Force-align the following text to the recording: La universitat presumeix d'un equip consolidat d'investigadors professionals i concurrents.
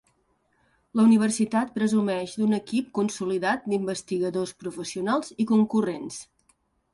La 0.99 1.03
universitat 1.09 1.75
presumeix 1.75 2.33
d'un 2.43 2.57
equip 2.59 2.87
consolidat 3.01 3.69
d'investigadors 3.75 4.55
professionals 4.65 5.31
i 5.45 5.49
concurrents. 5.55 6.19